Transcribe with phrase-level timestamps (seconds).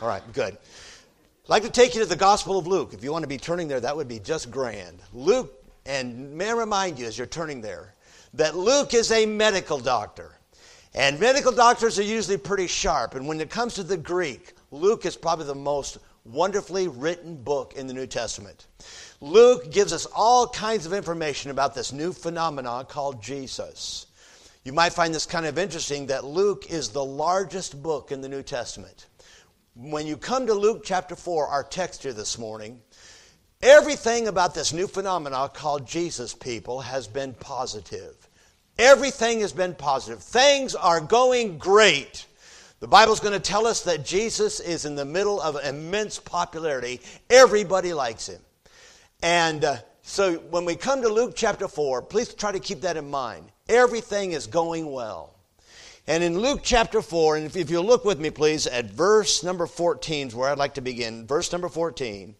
[0.00, 0.54] All right, good.
[0.54, 2.94] I'd like to take you to the Gospel of Luke.
[2.94, 4.98] If you want to be turning there, that would be just grand.
[5.12, 7.94] Luke, and may I remind you as you're turning there,
[8.32, 10.38] that Luke is a medical doctor.
[10.94, 13.14] And medical doctors are usually pretty sharp.
[13.14, 17.74] And when it comes to the Greek, Luke is probably the most wonderfully written book
[17.74, 18.68] in the New Testament.
[19.20, 24.06] Luke gives us all kinds of information about this new phenomenon called Jesus.
[24.64, 28.30] You might find this kind of interesting that Luke is the largest book in the
[28.30, 29.06] New Testament.
[29.76, 32.80] When you come to Luke chapter 4, our text here this morning,
[33.62, 38.28] everything about this new phenomenon called Jesus people has been positive.
[38.78, 40.24] Everything has been positive.
[40.24, 42.26] Things are going great.
[42.80, 47.00] The Bible's going to tell us that Jesus is in the middle of immense popularity.
[47.30, 48.40] Everybody likes him.
[49.22, 52.96] And uh, so when we come to Luke chapter 4, please try to keep that
[52.96, 53.52] in mind.
[53.68, 55.36] Everything is going well.
[56.06, 59.66] And in Luke chapter 4, and if, you'll look with me, please, at verse number
[59.66, 61.26] 14 is where I'd like to begin.
[61.26, 62.34] Verse number 14.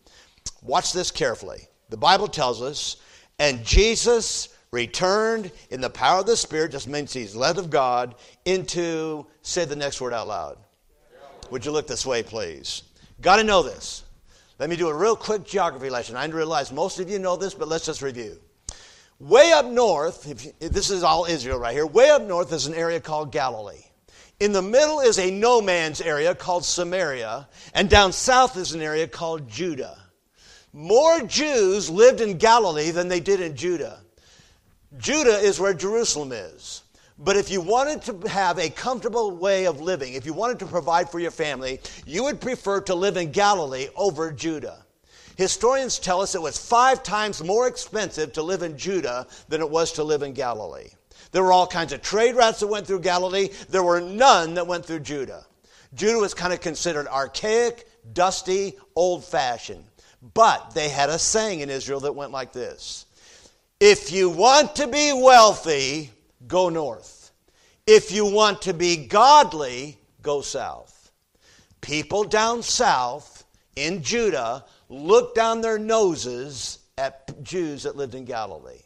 [0.63, 1.69] Watch this carefully.
[1.89, 2.97] The Bible tells us,
[3.39, 8.15] and Jesus returned in the power of the Spirit, just means he's led of God,
[8.45, 10.59] into, say the next word out loud.
[11.51, 12.83] Would you look this way, please?
[13.21, 14.05] Got to know this.
[14.59, 16.17] Let me do a real quick geography lesson.
[16.17, 18.39] I realize most of you know this, but let's just review.
[19.21, 22.73] Way up north, if this is all Israel right here, way up north is an
[22.73, 23.85] area called Galilee.
[24.41, 28.81] In the middle is a no man's area called Samaria, and down south is an
[28.81, 29.99] area called Judah.
[30.73, 34.01] More Jews lived in Galilee than they did in Judah.
[34.97, 36.83] Judah is where Jerusalem is.
[37.19, 40.67] But if you wanted to have a comfortable way of living, if you wanted to
[40.67, 44.87] provide for your family, you would prefer to live in Galilee over Judah.
[45.41, 49.71] Historians tell us it was five times more expensive to live in Judah than it
[49.71, 50.91] was to live in Galilee.
[51.33, 53.49] There were all kinds of trade routes that went through Galilee.
[53.71, 55.47] There were none that went through Judah.
[55.95, 59.87] Judah was kind of considered archaic, dusty, old fashioned.
[60.35, 63.07] But they had a saying in Israel that went like this
[63.81, 66.11] if you want to be wealthy,
[66.49, 67.31] go north.
[67.87, 71.11] If you want to be godly, go south.
[71.81, 78.83] People down south in Judah looked down their noses at Jews that lived in Galilee.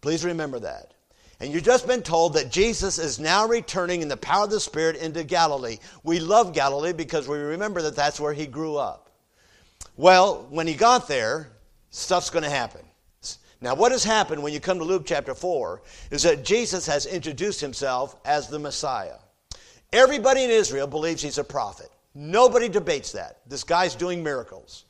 [0.00, 0.92] Please remember that.
[1.40, 4.60] And you've just been told that Jesus is now returning in the power of the
[4.60, 5.78] Spirit into Galilee.
[6.02, 9.10] We love Galilee because we remember that that's where he grew up.
[9.96, 11.50] Well, when he got there,
[11.90, 12.82] stuff's going to happen.
[13.60, 17.06] Now, what has happened when you come to Luke chapter 4 is that Jesus has
[17.06, 19.16] introduced himself as the Messiah.
[19.92, 21.88] Everybody in Israel believes he's a prophet.
[22.14, 23.40] Nobody debates that.
[23.46, 24.85] This guy's doing miracles.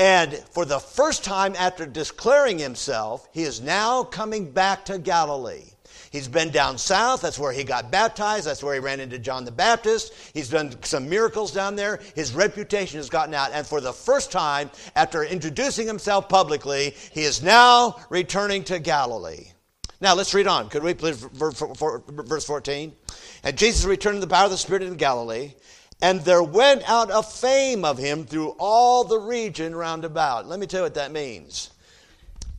[0.00, 5.66] And for the first time after declaring himself, he is now coming back to Galilee.
[6.10, 7.20] He's been down south.
[7.20, 8.46] That's where he got baptized.
[8.46, 10.14] That's where he ran into John the Baptist.
[10.32, 12.00] He's done some miracles down there.
[12.14, 13.50] His reputation has gotten out.
[13.52, 19.48] And for the first time, after introducing himself publicly, he is now returning to Galilee.
[20.00, 20.70] Now let's read on.
[20.70, 22.90] Could we please, verse 14?
[23.44, 25.52] And Jesus returned in the power of the Spirit in Galilee.
[26.02, 30.46] And there went out a fame of him through all the region round about.
[30.46, 31.70] Let me tell you what that means.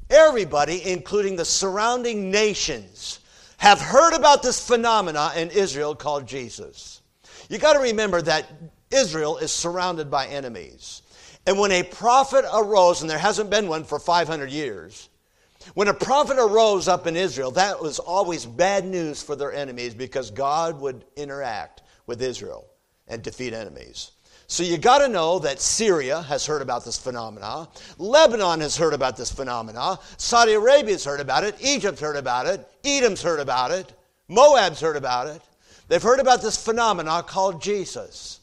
[0.10, 3.20] Everybody, including the surrounding nations,
[3.58, 7.02] have heard about this phenomena in Israel called Jesus.
[7.50, 8.48] You got to remember that
[8.92, 11.02] Israel is surrounded by enemies.
[11.48, 15.10] And when a prophet arose, and there hasn't been one for 500 years,
[15.74, 19.94] when a prophet arose up in Israel, that was always bad news for their enemies
[19.94, 22.71] because God would interact with Israel
[23.12, 24.12] and defeat enemies.
[24.48, 27.70] So you got to know that Syria has heard about this phenomena.
[27.98, 29.98] Lebanon has heard about this phenomena.
[30.18, 31.56] Saudi Arabia's heard about it.
[31.62, 32.68] Egypt's heard about it.
[32.84, 33.94] Edom's heard about it.
[34.28, 35.42] Moab's heard about it.
[35.88, 38.40] They've heard about this phenomena called Jesus.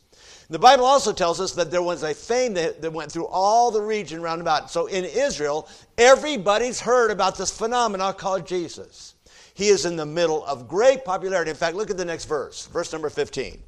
[0.50, 3.70] The Bible also tells us that there was a fame that, that went through all
[3.70, 4.70] the region round about.
[4.70, 5.68] So in Israel,
[5.98, 9.14] everybody's heard about this phenomena called Jesus.
[9.52, 11.50] He is in the middle of great popularity.
[11.50, 13.60] In fact, look at the next verse, verse number 15.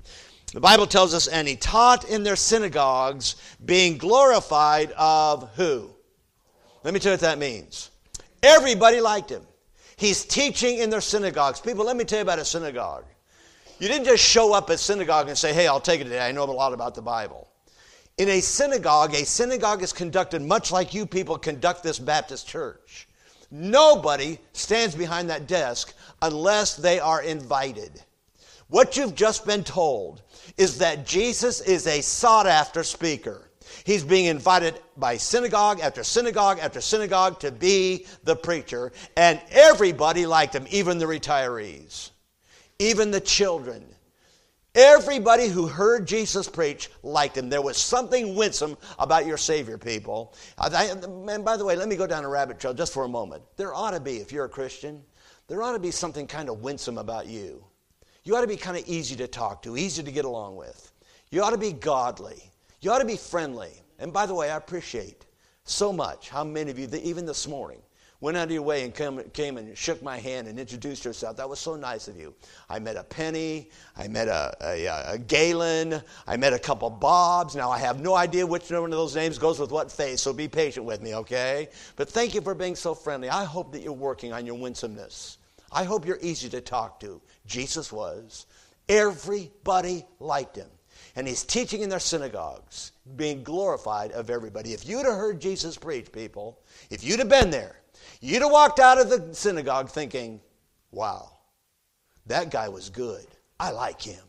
[0.53, 5.91] The Bible tells us, and he taught in their synagogues, being glorified of who?
[6.83, 7.91] Let me tell you what that means.
[8.43, 9.47] Everybody liked him.
[9.97, 11.61] He's teaching in their synagogues.
[11.61, 13.05] People, let me tell you about a synagogue.
[13.79, 16.27] You didn't just show up at synagogue and say, hey, I'll take it today.
[16.27, 17.49] I know a lot about the Bible.
[18.19, 23.09] In a synagogue, a synagogue is conducted much like you people conduct this Baptist church.
[23.51, 28.03] Nobody stands behind that desk unless they are invited.
[28.69, 30.23] What you've just been told
[30.57, 33.51] is that Jesus is a sought after speaker.
[33.85, 40.27] He's being invited by synagogue after synagogue after synagogue to be the preacher, and everybody
[40.27, 42.11] liked him, even the retirees,
[42.79, 43.85] even the children.
[44.75, 47.49] Everybody who heard Jesus preach liked him.
[47.49, 50.35] There was something winsome about your Savior, people.
[50.59, 53.43] And by the way, let me go down a rabbit trail just for a moment.
[53.57, 55.03] There ought to be, if you're a Christian,
[55.49, 57.65] there ought to be something kind of winsome about you.
[58.23, 60.93] You ought to be kind of easy to talk to, easy to get along with.
[61.31, 62.43] You ought to be godly.
[62.81, 63.73] You ought to be friendly.
[63.99, 65.27] And by the way, I appreciate
[65.65, 67.81] so much how many of you, even this morning,
[68.21, 71.37] went out of your way and came, came and shook my hand and introduced yourself.
[71.37, 72.35] That was so nice of you.
[72.69, 73.71] I met a Penny.
[73.97, 76.03] I met a, a, a Galen.
[76.27, 77.57] I met a couple Bobs.
[77.57, 80.33] Now, I have no idea which one of those names goes with what face, so
[80.33, 81.69] be patient with me, okay?
[81.97, 83.31] But thank you for being so friendly.
[83.31, 85.39] I hope that you're working on your winsomeness.
[85.73, 87.21] I hope you're easy to talk to.
[87.47, 88.47] Jesus was.
[88.89, 90.69] Everybody liked him.
[91.17, 94.73] And he's teaching in their synagogues, being glorified of everybody.
[94.73, 97.81] If you'd have heard Jesus preach, people, if you'd have been there,
[98.21, 100.41] You'd have walked out of the synagogue thinking,
[100.91, 101.31] wow,
[102.27, 103.27] that guy was good.
[103.59, 104.23] I like him.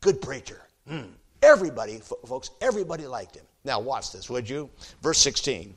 [0.00, 0.62] Good preacher.
[0.90, 1.10] Mm.
[1.42, 3.44] Everybody, folks, everybody liked him.
[3.64, 4.68] Now, watch this, would you?
[5.02, 5.74] Verse 16.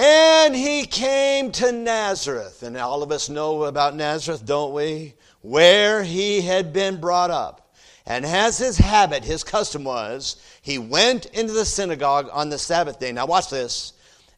[0.00, 2.62] And he came to Nazareth.
[2.62, 5.14] And all of us know about Nazareth, don't we?
[5.40, 7.74] Where he had been brought up.
[8.06, 13.00] And as his habit, his custom was, he went into the synagogue on the Sabbath
[13.00, 13.10] day.
[13.10, 13.92] Now, watch this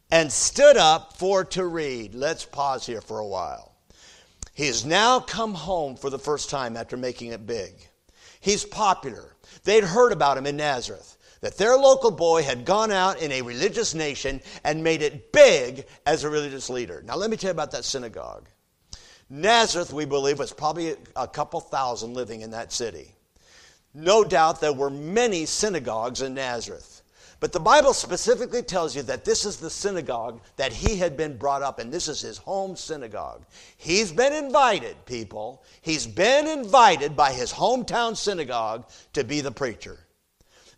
[0.09, 2.15] and stood up for to read.
[2.15, 3.75] Let's pause here for a while.
[4.55, 7.73] He has now come home for the first time after making it big.
[8.39, 9.35] He's popular.
[9.63, 13.41] They'd heard about him in Nazareth, that their local boy had gone out in a
[13.41, 17.03] religious nation and made it big as a religious leader.
[17.05, 18.47] Now, let me tell you about that synagogue.
[19.29, 23.15] Nazareth, we believe, was probably a couple thousand living in that city.
[23.93, 27.01] No doubt there were many synagogues in Nazareth.
[27.39, 31.37] But the Bible specifically tells you that this is the synagogue that he had been
[31.37, 31.89] brought up in.
[31.89, 33.45] This is his home synagogue.
[33.77, 35.63] He's been invited, people.
[35.81, 39.97] He's been invited by his hometown synagogue to be the preacher.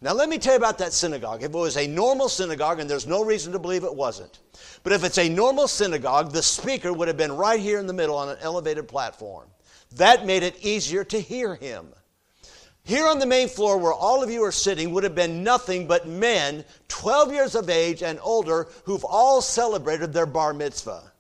[0.03, 1.44] Now, let me tell you about that synagogue.
[1.44, 4.39] If it was a normal synagogue, and there's no reason to believe it wasn't,
[4.83, 7.94] but if it's a normal synagogue, the speaker would have been right here in the
[7.94, 9.47] middle on an elevated platform.
[9.95, 11.88] That made it easier to hear him.
[12.83, 15.88] Here on the main floor, where all of you are sitting, would have been nothing
[15.88, 21.12] but men 12 years of age and older who've all celebrated their bar mitzvah.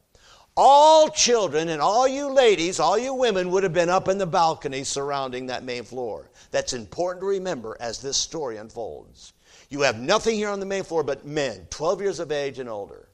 [0.55, 4.27] All children and all you ladies, all you women would have been up in the
[4.27, 6.29] balcony surrounding that main floor.
[6.51, 9.33] That's important to remember as this story unfolds.
[9.69, 12.69] You have nothing here on the main floor but men, 12 years of age and
[12.69, 13.09] older.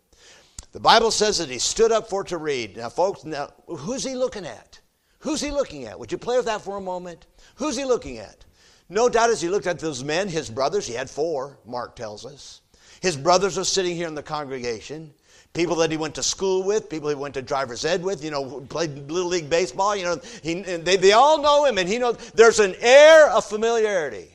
[0.74, 2.76] The Bible says that he stood up for to read.
[2.76, 4.80] Now, folks, now who's he looking at?
[5.20, 5.98] Who's he looking at?
[5.98, 7.26] Would you play with that for a moment?
[7.56, 8.44] Who's he looking at?
[8.90, 12.26] No doubt as he looked at those men, his brothers, he had four, Mark tells
[12.26, 12.62] us.
[13.02, 15.14] His brothers are sitting here in the congregation.
[15.54, 18.30] People that he went to school with, people he went to driver's ed with, you
[18.30, 21.98] know, played Little League Baseball, you know, he, they, they all know him and he
[21.98, 24.30] knows there's an air of familiarity.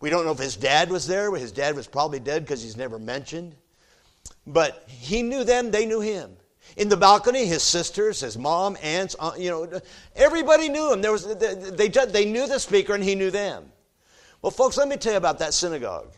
[0.00, 1.30] We don't know if his dad was there.
[1.30, 3.54] but His dad was probably dead because he's never mentioned.
[4.46, 6.36] But he knew them, they knew him.
[6.76, 9.80] In the balcony, his sisters, his mom, aunts, uh, you know,
[10.14, 11.00] everybody knew him.
[11.00, 13.72] There was, they, they knew the speaker and he knew them.
[14.42, 16.12] Well, folks, let me tell you about that synagogue.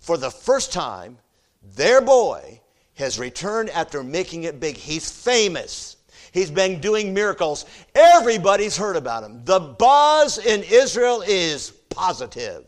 [0.00, 1.16] For the first time,
[1.62, 2.60] their boy
[2.98, 4.76] has returned after making it big.
[4.76, 5.96] He's famous.
[6.32, 7.64] He's been doing miracles.
[7.94, 9.42] Everybody's heard about him.
[9.44, 12.64] The buzz in Israel is positive.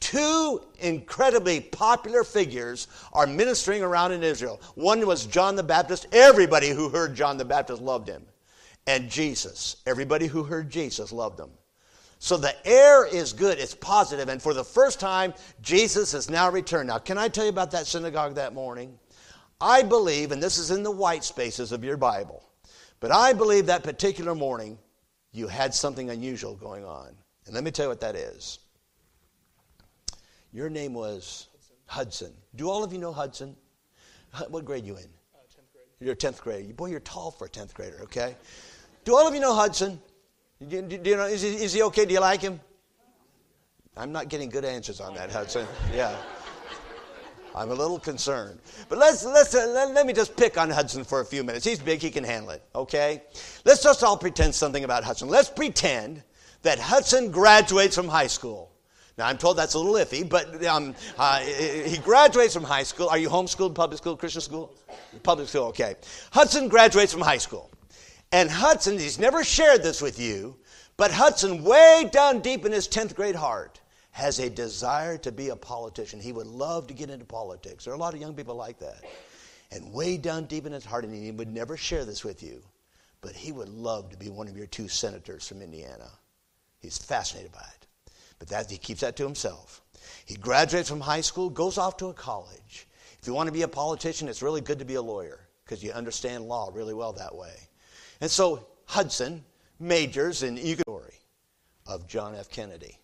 [0.00, 4.60] Two incredibly popular figures are ministering around in Israel.
[4.74, 6.06] One was John the Baptist.
[6.12, 8.24] Everybody who heard John the Baptist loved him.
[8.86, 9.76] And Jesus.
[9.86, 11.50] Everybody who heard Jesus loved him.
[12.18, 16.52] So the air is good, it's positive, and for the first time, Jesus has now
[16.52, 16.86] returned.
[16.86, 18.96] Now, can I tell you about that synagogue that morning?
[19.62, 22.42] I believe, and this is in the white spaces of your Bible,
[22.98, 24.76] but I believe that particular morning
[25.30, 27.14] you had something unusual going on.
[27.46, 28.58] And let me tell you what that is.
[30.52, 31.76] Your name was Hudson.
[31.86, 32.32] Hudson.
[32.56, 33.56] Do all of you know Hudson?
[34.48, 35.04] What grade you in?
[35.04, 35.84] Uh, 10th grade.
[36.00, 36.76] You're a 10th grade.
[36.76, 38.36] Boy, you're tall for a 10th grader, okay?
[39.04, 40.00] Do all of you know Hudson?
[40.66, 42.04] Do, do, do you know, is he, is he okay?
[42.04, 42.60] Do you like him?
[43.96, 45.66] I'm not getting good answers on that, Hudson.
[45.94, 46.16] Yeah.
[47.54, 48.60] I'm a little concerned.
[48.88, 51.64] But let's, let's, uh, let, let, me just pick on Hudson for a few minutes.
[51.64, 53.22] He's big, he can handle it, okay?
[53.64, 55.28] Let's just all pretend something about Hudson.
[55.28, 56.22] Let's pretend
[56.62, 58.70] that Hudson graduates from high school.
[59.18, 63.08] Now, I'm told that's a little iffy, but um, uh, he graduates from high school.
[63.10, 64.72] Are you homeschooled, public school, Christian school?
[65.22, 65.96] Public school, okay.
[66.32, 67.70] Hudson graduates from high school.
[68.32, 70.56] And Hudson, he's never shared this with you,
[70.96, 73.81] but Hudson, way down deep in his 10th grade heart,
[74.12, 76.20] has a desire to be a politician.
[76.20, 77.84] He would love to get into politics.
[77.84, 79.02] There are a lot of young people like that.
[79.70, 82.62] And way down deep in his heart, and he would never share this with you,
[83.22, 86.10] but he would love to be one of your two senators from Indiana.
[86.78, 88.12] He's fascinated by it.
[88.38, 89.80] But that he keeps that to himself.
[90.26, 92.86] He graduates from high school, goes off to a college.
[93.18, 95.82] If you want to be a politician, it's really good to be a lawyer because
[95.82, 97.54] you understand law really well that way.
[98.20, 99.44] And so Hudson
[99.78, 100.82] majors in economy
[101.86, 102.48] of John F.
[102.50, 102.98] Kennedy.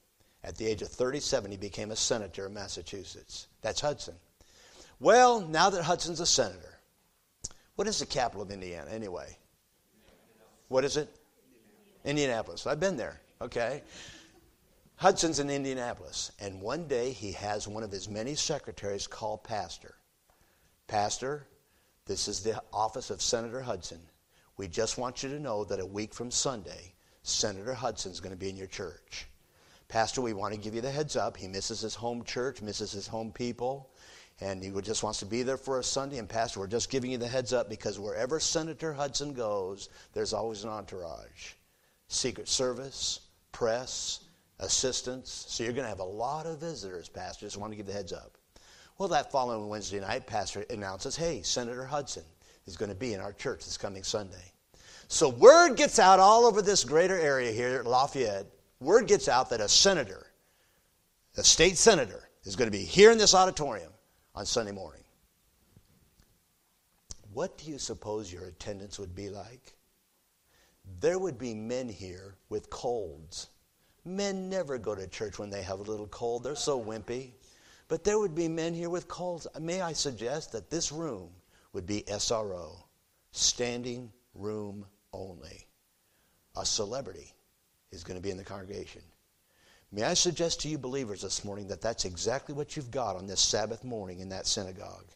[0.44, 3.48] At the age of 37, he became a senator of Massachusetts.
[3.60, 4.14] That's Hudson.
[5.00, 6.78] Well, now that Hudson's a senator,
[7.76, 9.36] what is the capital of Indiana anyway?
[10.68, 11.08] What is it?
[12.04, 12.66] Indianapolis.
[12.66, 13.20] I've been there.
[13.40, 13.82] Okay.
[14.96, 16.32] Hudson's in Indianapolis.
[16.40, 19.94] And one day he has one of his many secretaries call Pastor.
[20.88, 21.46] Pastor,
[22.06, 24.00] this is the office of Senator Hudson.
[24.56, 28.38] We just want you to know that a week from Sunday, Senator Hudson's going to
[28.38, 29.28] be in your church.
[29.88, 31.36] Pastor, we want to give you the heads up.
[31.36, 33.90] He misses his home church, misses his home people,
[34.40, 36.18] and he just wants to be there for a Sunday.
[36.18, 40.34] And, Pastor, we're just giving you the heads up because wherever Senator Hudson goes, there's
[40.34, 41.54] always an entourage
[42.08, 43.20] Secret Service,
[43.52, 44.24] press,
[44.60, 45.46] assistants.
[45.48, 47.46] So you're going to have a lot of visitors, Pastor.
[47.46, 48.36] Just want to give the heads up.
[48.98, 52.24] Well, that following Wednesday night, Pastor announces, hey, Senator Hudson
[52.66, 54.52] is going to be in our church this coming Sunday.
[55.06, 58.46] So word gets out all over this greater area here at Lafayette.
[58.80, 60.26] Word gets out that a senator,
[61.36, 63.92] a state senator, is going to be here in this auditorium
[64.34, 65.02] on Sunday morning.
[67.32, 69.74] What do you suppose your attendance would be like?
[71.00, 73.48] There would be men here with colds.
[74.04, 77.32] Men never go to church when they have a little cold, they're so wimpy.
[77.88, 79.46] But there would be men here with colds.
[79.60, 81.30] May I suggest that this room
[81.72, 82.84] would be SRO,
[83.32, 85.66] standing room only.
[86.56, 87.34] A celebrity
[87.92, 89.02] is going to be in the congregation.
[89.90, 93.26] May I suggest to you, believers, this morning that that's exactly what you've got on
[93.26, 95.06] this Sabbath morning in that synagogue.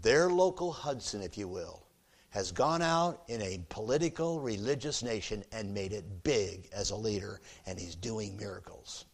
[0.00, 1.82] Their local Hudson, if you will,
[2.30, 7.40] has gone out in a political, religious nation and made it big as a leader,
[7.66, 9.04] and he's doing miracles.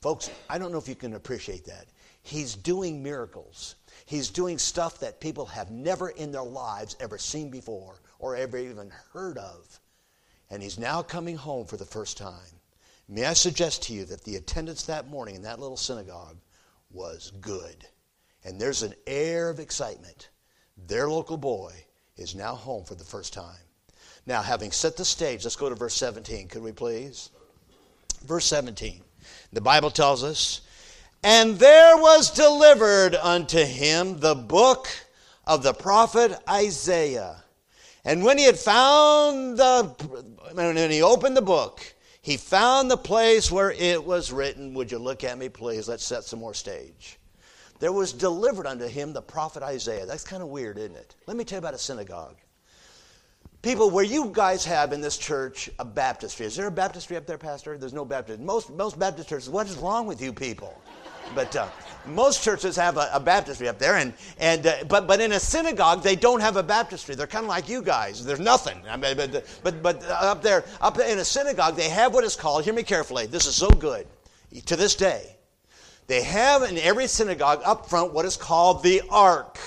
[0.00, 1.86] Folks, I don't know if you can appreciate that.
[2.22, 3.76] He's doing miracles.
[4.06, 8.58] He's doing stuff that people have never in their lives ever seen before or ever
[8.58, 9.79] even heard of.
[10.50, 12.60] And he's now coming home for the first time.
[13.08, 16.36] May I suggest to you that the attendance that morning in that little synagogue
[16.90, 17.86] was good.
[18.44, 20.30] And there's an air of excitement.
[20.86, 21.72] Their local boy
[22.16, 23.56] is now home for the first time.
[24.26, 27.30] Now, having set the stage, let's go to verse 17, could we please?
[28.24, 29.00] Verse 17.
[29.52, 30.60] The Bible tells us,
[31.22, 34.88] And there was delivered unto him the book
[35.46, 37.42] of the prophet Isaiah.
[38.04, 39.84] And when he had found the,
[40.54, 41.82] when he opened the book,
[42.22, 44.74] he found the place where it was written.
[44.74, 45.88] Would you look at me, please?
[45.88, 47.18] Let's set some more stage.
[47.78, 50.04] There was delivered unto him the prophet Isaiah.
[50.04, 51.16] That's kind of weird, isn't it?
[51.26, 52.36] Let me tell you about a synagogue.
[53.62, 56.46] People, where you guys have in this church a baptistry.
[56.46, 57.76] Is there a baptistry up there, Pastor?
[57.76, 58.44] There's no baptistry.
[58.44, 60.80] Most, most Baptist churches, what is wrong with you people?
[61.34, 61.68] But uh,
[62.06, 65.40] most churches have a, a, baptistry up there, and, and uh, but, but in a
[65.40, 67.14] synagogue, they don't have a baptistry.
[67.14, 68.24] They're kind of like you guys.
[68.24, 68.80] There's nothing.
[68.88, 72.36] I mean, but, but, but up there, up in a synagogue, they have what is
[72.36, 74.06] called, hear me carefully, this is so good,
[74.66, 75.36] to this day,
[76.06, 79.58] they have in every synagogue up front what is called the ark.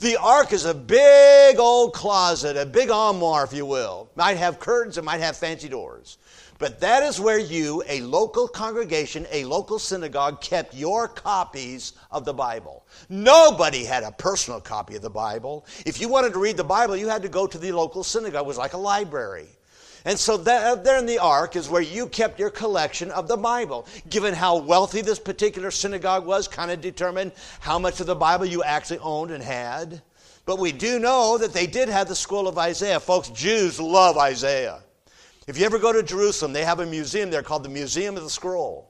[0.00, 4.10] The ark is a big old closet, a big armoire, if you will.
[4.16, 6.16] Might have curtains, it might have fancy doors.
[6.60, 12.26] But that is where you, a local congregation, a local synagogue, kept your copies of
[12.26, 12.84] the Bible.
[13.08, 15.64] Nobody had a personal copy of the Bible.
[15.86, 18.44] If you wanted to read the Bible, you had to go to the local synagogue.
[18.44, 19.48] It was like a library.
[20.04, 23.38] And so that, there in the ark is where you kept your collection of the
[23.38, 23.86] Bible.
[24.10, 28.44] Given how wealthy this particular synagogue was, kind of determined how much of the Bible
[28.44, 30.02] you actually owned and had.
[30.44, 33.00] But we do know that they did have the scroll of Isaiah.
[33.00, 34.82] Folks, Jews love Isaiah.
[35.50, 38.22] If you ever go to Jerusalem, they have a museum there called the Museum of
[38.22, 38.88] the Scroll.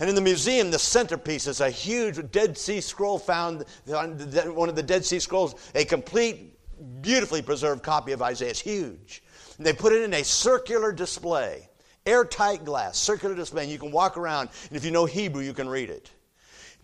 [0.00, 4.12] And in the museum, the centerpiece is a huge Dead Sea Scroll found on
[4.54, 6.58] one of the Dead Sea Scrolls, a complete,
[7.02, 8.48] beautifully preserved copy of Isaiah.
[8.48, 9.22] It's huge.
[9.58, 11.68] And they put it in a circular display,
[12.06, 15.52] airtight glass, circular display, and you can walk around, and if you know Hebrew, you
[15.52, 16.10] can read it.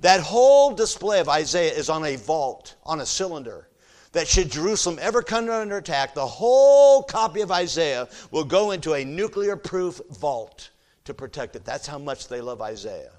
[0.01, 3.71] That whole display of Isaiah is on a vault, on a cylinder.
[4.17, 8.95] That should Jerusalem ever come under attack, the whole copy of Isaiah will go into
[8.95, 10.71] a nuclear proof vault
[11.05, 11.67] to protect it.
[11.67, 13.13] That's how much they love Isaiah.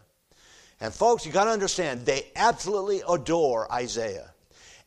[0.82, 4.32] And folks, you got to understand, they absolutely adore Isaiah.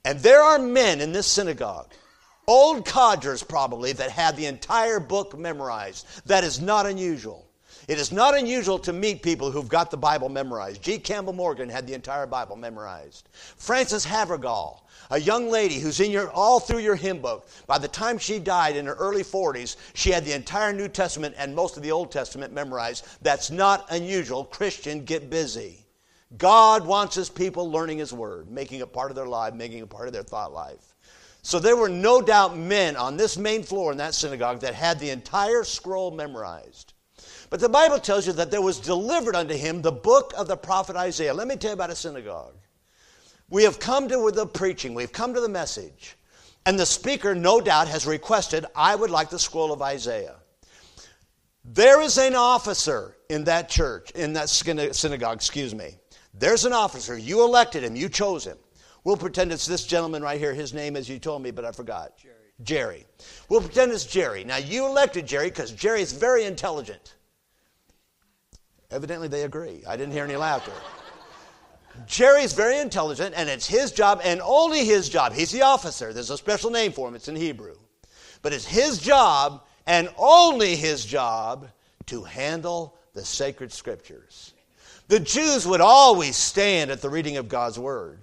[0.04, 1.92] And there are men in this synagogue
[2.48, 6.08] Old codgers, probably, that have the entire book memorized.
[6.26, 7.46] That is not unusual.
[7.86, 10.82] It is not unusual to meet people who've got the Bible memorized.
[10.82, 10.98] G.
[10.98, 13.28] Campbell Morgan had the entire Bible memorized.
[13.32, 17.48] Frances Havergal, a young lady who's in your all through your hymn book.
[17.66, 21.34] By the time she died in her early 40s, she had the entire New Testament
[21.36, 23.06] and most of the Old Testament memorized.
[23.22, 24.44] That's not unusual.
[24.44, 25.84] Christian, get busy.
[26.38, 29.90] God wants his people learning his word, making it part of their life, making it
[29.90, 30.94] part of their thought life.
[31.42, 35.00] So there were no doubt men on this main floor in that synagogue that had
[35.00, 36.92] the entire scroll memorized.
[37.48, 40.56] But the Bible tells you that there was delivered unto him the book of the
[40.56, 41.34] prophet Isaiah.
[41.34, 42.54] Let me tell you about a synagogue.
[43.50, 46.16] We have come to the preaching, we've come to the message,
[46.64, 50.36] and the speaker, no doubt, has requested, I would like the scroll of Isaiah.
[51.64, 55.96] There is an officer in that church, in that synagogue, excuse me.
[56.32, 57.18] There's an officer.
[57.18, 58.56] You elected him, you chose him.
[59.04, 60.54] We'll pretend it's this gentleman right here.
[60.54, 62.16] His name, as you told me, but I forgot.
[62.18, 62.34] Jerry.
[62.62, 63.06] Jerry.
[63.48, 64.44] We'll pretend it's Jerry.
[64.44, 67.14] Now, you elected Jerry because Jerry is very intelligent.
[68.90, 69.82] Evidently, they agree.
[69.88, 70.72] I didn't hear any laughter.
[72.06, 75.32] Jerry's very intelligent, and it's his job, and only his job.
[75.32, 76.12] He's the officer.
[76.12, 77.76] There's a special name for him, it's in Hebrew.
[78.42, 81.68] But it's his job, and only his job,
[82.06, 84.54] to handle the sacred scriptures.
[85.08, 88.20] The Jews would always stand at the reading of God's word.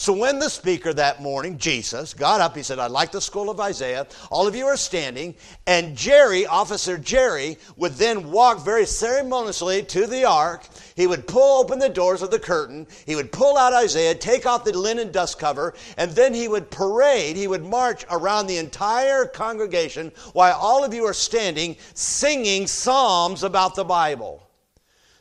[0.00, 3.50] So when the speaker that morning, Jesus, got up, he said, I'd like the scroll
[3.50, 4.06] of Isaiah.
[4.30, 5.34] All of you are standing.
[5.66, 10.68] And Jerry, Officer Jerry, would then walk very ceremoniously to the ark.
[10.94, 12.86] He would pull open the doors of the curtain.
[13.06, 16.70] He would pull out Isaiah, take off the linen dust cover, and then he would
[16.70, 22.68] parade, he would march around the entire congregation while all of you are standing singing
[22.68, 24.47] psalms about the Bible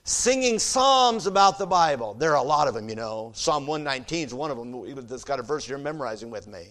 [0.07, 2.13] singing psalms about the Bible.
[2.13, 3.31] There are a lot of them, you know.
[3.35, 6.65] Psalm 119 is one of them that's got a verse you're memorizing with me.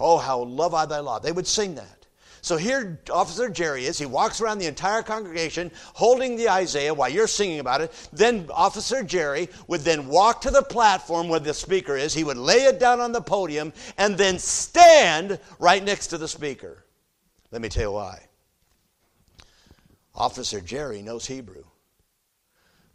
[0.00, 1.20] Oh, how love I thy law.
[1.20, 2.06] They would sing that.
[2.42, 3.98] So here, Officer Jerry is.
[3.98, 8.08] He walks around the entire congregation holding the Isaiah while you're singing about it.
[8.12, 12.14] Then Officer Jerry would then walk to the platform where the speaker is.
[12.14, 16.28] He would lay it down on the podium and then stand right next to the
[16.28, 16.84] speaker.
[17.50, 18.22] Let me tell you why.
[20.14, 21.64] Officer Jerry knows Hebrew.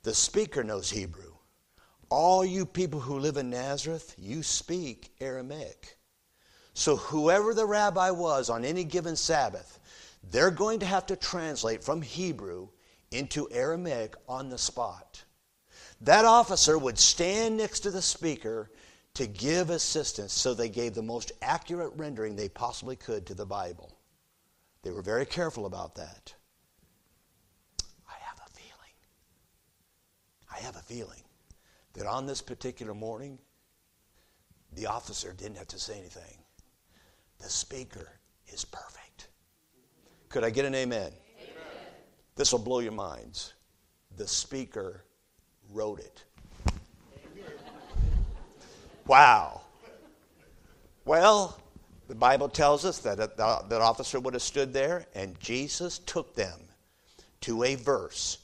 [0.06, 1.34] The speaker knows Hebrew.
[2.12, 5.98] All you people who live in Nazareth, you speak Aramaic.
[6.76, 9.80] So, whoever the rabbi was on any given Sabbath,
[10.30, 12.68] they're going to have to translate from Hebrew
[13.10, 15.24] into Aramaic on the spot.
[16.02, 18.70] That officer would stand next to the speaker
[19.16, 23.48] to give assistance so they gave the most accurate rendering they possibly could to the
[23.48, 23.98] Bible.
[24.84, 26.36] They were very careful about that.
[30.56, 31.22] I have a feeling
[31.94, 33.40] that on this particular morning,
[34.74, 36.38] the officer didn't have to say anything.
[37.40, 39.28] The speaker is perfect.
[40.30, 41.12] Could I get an amen?
[41.38, 41.54] amen.
[42.36, 43.54] This will blow your minds.
[44.16, 45.04] The speaker
[45.74, 46.24] wrote it.
[49.08, 49.62] Wow.
[51.04, 51.60] Well,
[52.08, 56.34] the Bible tells us that uh, that officer would have stood there and Jesus took
[56.36, 56.60] them
[57.42, 58.40] to a verse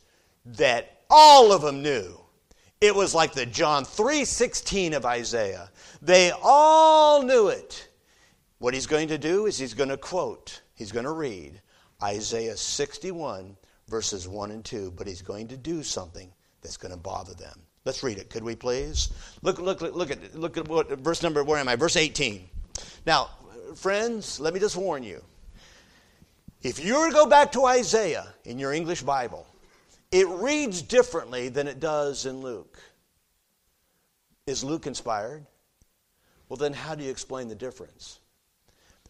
[0.46, 2.18] that all of them knew.
[2.80, 5.70] It was like the John 3:16 of Isaiah.
[6.02, 7.90] They all knew it.
[8.58, 11.62] What he's going to do is he's going to quote, he's going to read
[12.02, 16.98] Isaiah 61 verses 1 and 2, but he's going to do something that's going to
[16.98, 17.60] bother them.
[17.86, 19.12] Let's read it, could we please?
[19.42, 21.44] Look, look, look, look at look at what verse number.
[21.44, 21.76] Where am I?
[21.76, 22.48] Verse 18.
[23.06, 23.30] Now,
[23.76, 25.24] friends, let me just warn you.
[26.62, 29.48] If you were to go back to Isaiah in your English Bible,
[30.12, 32.80] it reads differently than it does in Luke.
[34.46, 35.46] Is Luke inspired?
[36.50, 38.20] Well, then how do you explain the difference?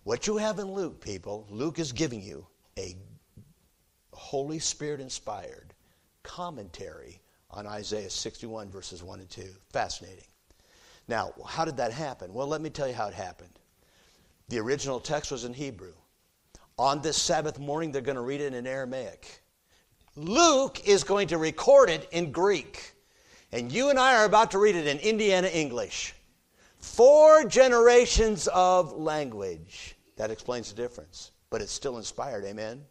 [0.03, 2.45] What you have in Luke, people, Luke is giving you
[2.77, 2.95] a
[4.13, 5.73] Holy Spirit inspired
[6.23, 9.43] commentary on Isaiah 61, verses 1 and 2.
[9.71, 10.25] Fascinating.
[11.07, 12.33] Now, how did that happen?
[12.33, 13.59] Well, let me tell you how it happened.
[14.49, 15.93] The original text was in Hebrew.
[16.77, 19.40] On this Sabbath morning, they're going to read it in Aramaic.
[20.15, 22.93] Luke is going to record it in Greek.
[23.51, 26.13] And you and I are about to read it in Indiana English.
[26.79, 29.95] Four generations of language.
[30.17, 31.31] That explains the difference.
[31.49, 32.81] But it's still inspired, amen?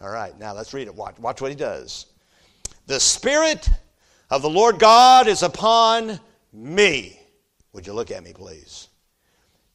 [0.00, 0.94] All right, now let's read it.
[0.94, 2.06] Watch, watch what he does.
[2.86, 3.68] The Spirit
[4.30, 6.18] of the Lord God is upon
[6.52, 7.20] me.
[7.72, 8.88] Would you look at me, please?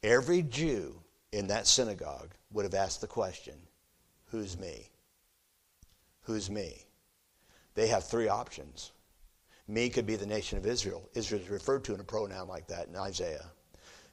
[0.02, 1.00] Every Jew
[1.32, 3.54] in that synagogue would have asked the question
[4.26, 4.90] Who's me?
[6.26, 6.84] Who's me?
[7.74, 8.90] They have three options.
[9.68, 11.08] Me could be the nation of Israel.
[11.14, 13.46] Israel is referred to in a pronoun like that in Isaiah.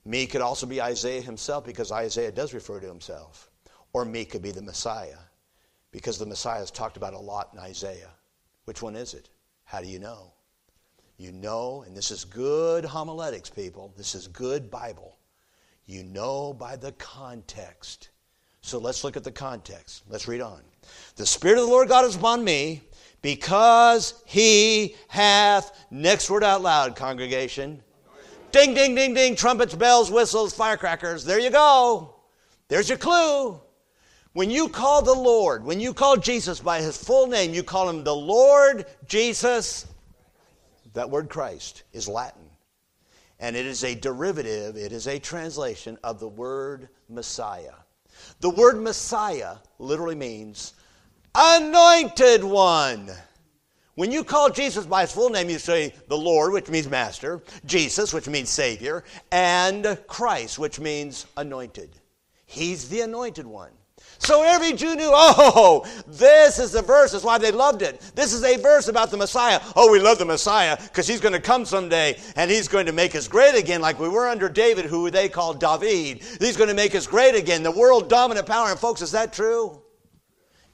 [0.05, 3.49] Me could also be Isaiah himself because Isaiah does refer to himself.
[3.93, 5.17] Or me could be the Messiah
[5.91, 8.11] because the Messiah is talked about a lot in Isaiah.
[8.65, 9.29] Which one is it?
[9.63, 10.33] How do you know?
[11.17, 13.91] You know, and this is good homiletics, people.
[13.97, 15.17] This is good Bible.
[15.87, 18.09] You know by the context.
[18.61, 20.03] So let's look at the context.
[20.07, 20.61] Let's read on.
[21.15, 22.81] The Spirit of the Lord God is upon me
[23.21, 27.81] because he hath, next word out loud, congregation.
[28.51, 31.25] Ding, ding, ding, ding, trumpets, bells, whistles, firecrackers.
[31.25, 32.15] There you go.
[32.67, 33.59] There's your clue.
[34.33, 37.89] When you call the Lord, when you call Jesus by his full name, you call
[37.89, 39.85] him the Lord Jesus.
[40.93, 42.49] That word Christ is Latin.
[43.39, 47.73] And it is a derivative, it is a translation of the word Messiah.
[48.43, 50.73] The word Messiah literally means
[51.33, 53.09] anointed one.
[53.95, 57.41] When you call Jesus by his full name, you say the Lord, which means master,
[57.65, 61.91] Jesus, which means Savior, and Christ, which means anointed.
[62.45, 63.71] He's the anointed one.
[64.23, 67.11] So every Jew knew, oh, this is the verse.
[67.11, 67.99] That's why they loved it.
[68.15, 69.59] This is a verse about the Messiah.
[69.75, 72.93] Oh, we love the Messiah because he's going to come someday and he's going to
[72.93, 76.23] make us great again, like we were under David, who they called David.
[76.39, 78.69] He's going to make us great again, the world dominant power.
[78.69, 79.81] And folks, is that true?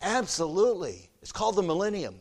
[0.04, 1.10] Absolutely.
[1.24, 2.20] It's called the millennium.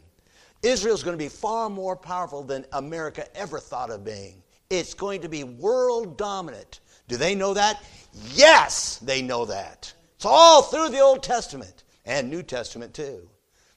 [0.63, 4.43] Israel's going to be far more powerful than America ever thought of being.
[4.71, 6.81] It's going to be world dominant.
[7.07, 7.85] Do they know that?
[8.33, 9.93] Yes, they know that.
[10.19, 13.31] It's all through the Old Testament and New Testament too.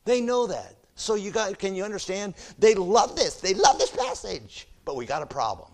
[0.05, 0.75] They know that.
[0.95, 2.33] So you got can you understand?
[2.57, 3.35] They love this.
[3.35, 4.67] They love this passage.
[4.83, 5.71] But we got a problem.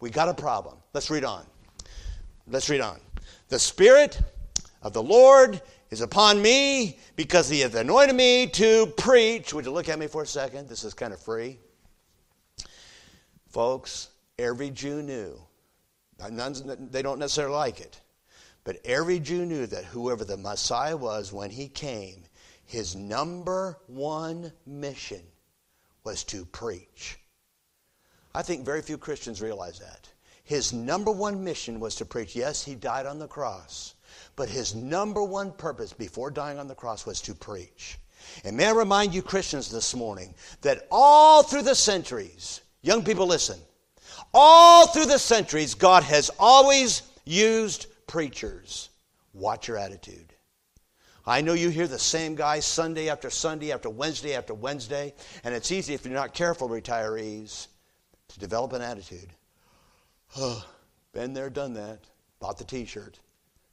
[0.00, 0.78] We got a problem.
[0.94, 1.44] Let's read on.
[2.46, 2.98] Let's read on.
[3.48, 4.18] The Spirit
[4.80, 9.52] of the Lord is upon me because he hath anointed me to preach.
[9.52, 10.66] Would you look at me for a second?
[10.66, 11.58] This is kind of free.
[13.50, 15.38] Folks, every Jew knew.
[16.30, 18.00] None, they don't necessarily like it.
[18.64, 22.24] But every Jew knew that whoever the Messiah was when he came,
[22.64, 25.22] his number one mission
[26.02, 27.18] was to preach.
[28.34, 30.08] I think very few Christians realize that.
[30.42, 32.34] His number one mission was to preach.
[32.34, 33.94] Yes, he died on the cross,
[34.36, 37.98] but his number one purpose before dying on the cross was to preach.
[38.44, 43.26] And may I remind you, Christians, this morning, that all through the centuries, young people,
[43.26, 43.58] listen,
[44.32, 48.90] all through the centuries, God has always used preachers,
[49.32, 50.32] watch your attitude.
[51.26, 55.52] I know you hear the same guy Sunday after Sunday after Wednesday after Wednesday, and
[55.52, 57.66] it's easy if you're not careful, retirees,
[58.28, 59.30] to develop an attitude.
[60.36, 60.64] Oh,
[61.12, 62.04] been there, done that,
[62.38, 63.18] bought the t shirt.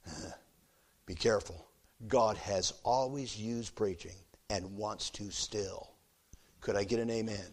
[1.06, 1.64] Be careful.
[2.08, 4.16] God has always used preaching
[4.50, 5.88] and wants to still.
[6.60, 7.52] Could I get an amen?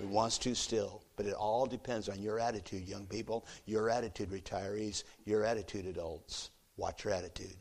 [0.00, 1.03] He wants to still.
[1.16, 6.50] But it all depends on your attitude, young people, your attitude, retirees, your attitude, adults.
[6.76, 7.56] Watch your attitude.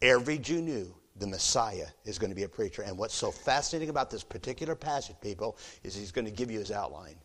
[0.00, 2.82] Every Jew knew the Messiah is going to be a preacher.
[2.82, 6.58] And what's so fascinating about this particular passage, people, is he's going to give you
[6.58, 7.16] his outline.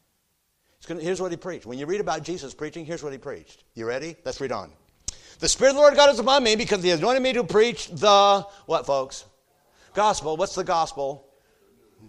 [0.83, 1.65] To, here's what he preached.
[1.65, 3.63] When you read about Jesus preaching, here's what he preached.
[3.73, 4.15] You ready?
[4.25, 4.71] Let's read on.
[5.39, 7.43] The Spirit of the Lord God is upon me because he has anointed me to
[7.43, 9.25] preach the, what, folks?
[9.93, 10.37] Gospel.
[10.37, 11.26] What's the gospel?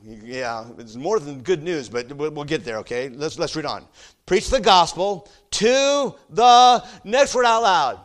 [0.04, 3.08] Yeah, it's more than good news, but we'll get there, okay?
[3.08, 3.84] Let's, let's read on.
[4.26, 8.00] Preach the gospel to the next word out loud.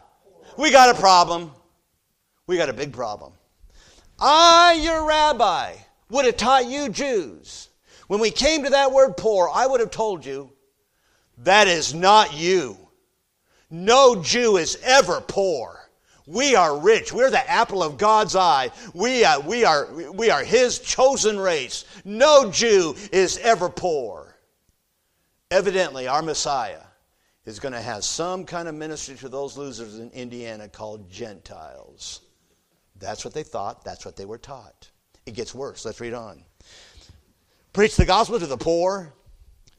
[0.58, 1.52] We got a problem.
[2.48, 3.34] We got a big problem.
[4.20, 5.76] I, your rabbi,
[6.10, 7.70] would have taught you Jews.
[8.08, 10.52] When we came to that word poor, I would have told you
[11.40, 12.78] that is not you.
[13.70, 15.83] No Jew is ever poor.
[16.26, 17.12] We are rich.
[17.12, 18.72] We're the apple of God's eye.
[18.94, 21.86] We, uh, we, are, we are His chosen race.
[22.06, 24.36] No Jew is ever poor.
[25.52, 26.82] Evidently, our Messiah
[27.46, 32.22] is going to have some kind of ministry to those losers in Indiana called Gentiles.
[33.00, 33.84] That's what they thought.
[33.84, 34.90] That's what they were taught.
[35.26, 35.84] It gets worse.
[35.84, 36.44] Let's read on.
[37.74, 39.14] Preach the gospel to the poor.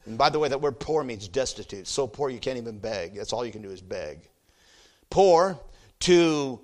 [0.05, 1.87] And by the way, that word poor means destitute.
[1.87, 3.15] So poor you can't even beg.
[3.15, 4.19] That's all you can do is beg.
[5.09, 5.59] Poor
[6.01, 6.59] to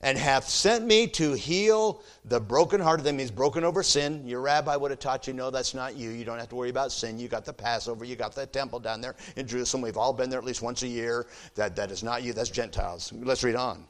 [0.00, 3.04] and hath sent me to heal the brokenhearted.
[3.04, 4.26] That means broken over sin.
[4.26, 6.10] Your rabbi would have taught you, no, that's not you.
[6.10, 7.18] You don't have to worry about sin.
[7.18, 8.04] You got the Passover.
[8.04, 9.82] You got the temple down there in Jerusalem.
[9.82, 11.26] We've all been there at least once a year.
[11.56, 12.32] That, that is not you.
[12.32, 13.12] That's Gentiles.
[13.12, 13.86] Let's read on.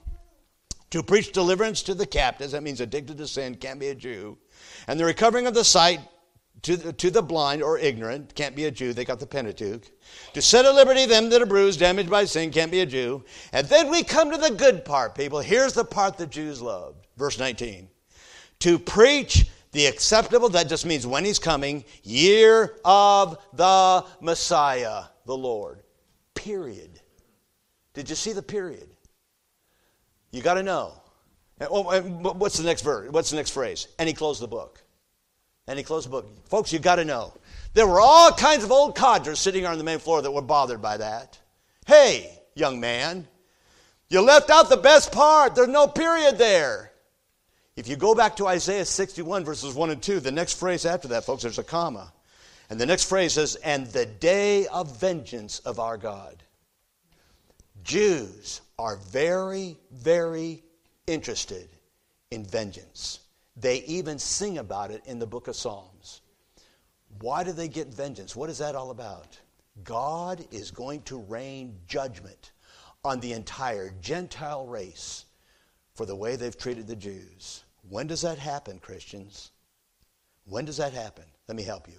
[0.90, 2.52] To preach deliverance to the captives.
[2.52, 3.54] That means addicted to sin.
[3.56, 4.38] Can't be a Jew.
[4.86, 6.00] And the recovering of the sight
[6.62, 9.82] to the, to the blind or ignorant, can't be a Jew, they got the Pentateuch.
[10.34, 13.24] To set at liberty them that are bruised, damaged by sin, can't be a Jew.
[13.52, 15.40] And then we come to the good part, people.
[15.40, 17.06] Here's the part the Jews loved.
[17.16, 17.88] Verse 19.
[18.60, 25.36] To preach the acceptable, that just means when he's coming, year of the Messiah, the
[25.36, 25.82] Lord.
[26.34, 27.00] Period.
[27.94, 28.88] Did you see the period?
[30.32, 30.92] You got to know.
[31.60, 33.10] Oh, what's the next verse?
[33.10, 33.88] What's the next phrase?
[33.98, 34.82] And he closed the book.
[35.68, 36.48] And he closed the book.
[36.48, 37.32] Folks, You've got to know.
[37.74, 40.82] There were all kinds of old codgers sitting on the main floor that were bothered
[40.82, 41.38] by that.
[41.86, 43.28] Hey, young man,
[44.08, 45.54] you left out the best part.
[45.54, 46.90] There's no period there.
[47.76, 51.08] If you go back to Isaiah 61, verses 1 and 2, the next phrase after
[51.08, 52.12] that, folks, there's a comma.
[52.70, 56.42] And the next phrase says, and the day of vengeance of our God.
[57.84, 60.64] Jews are very, very
[61.06, 61.68] interested
[62.30, 63.20] in vengeance.
[63.60, 66.20] They even sing about it in the book of Psalms.
[67.20, 68.36] Why do they get vengeance?
[68.36, 69.38] What is that all about?
[69.82, 72.52] God is going to rain judgment
[73.04, 75.24] on the entire Gentile race
[75.94, 77.64] for the way they've treated the Jews.
[77.88, 79.50] When does that happen, Christians?
[80.44, 81.24] When does that happen?
[81.48, 81.98] Let me help you.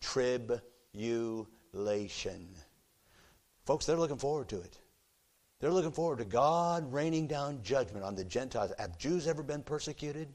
[0.00, 0.62] Tribulation.
[3.64, 4.78] Folks, they're looking forward to it.
[5.60, 8.72] They're looking forward to God raining down judgment on the Gentiles.
[8.78, 10.28] Have Jews ever been persecuted?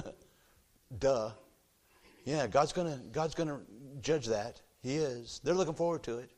[0.98, 1.30] Duh.
[2.24, 3.60] Yeah, God's gonna God's gonna
[4.00, 4.60] judge that.
[4.82, 5.40] He is.
[5.42, 6.30] They're looking forward to it.